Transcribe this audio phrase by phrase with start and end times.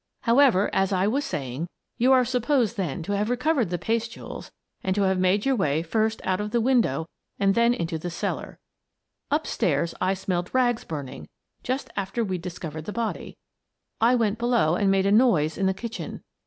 [0.21, 1.67] However, as I was saying,
[1.99, 4.51] you are supposed then to have recovered the paste jewels
[4.83, 8.09] and to have made your way first out of the window and then into the
[8.09, 8.57] cellar.
[9.29, 11.29] Up stairs, I smelled rags burning
[11.61, 13.37] just after we'd discovered the body.
[14.01, 16.23] I went below and made a noise in the kitchen.